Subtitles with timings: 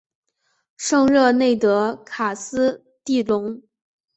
[0.77, 3.61] 圣热内德卡斯蒂隆。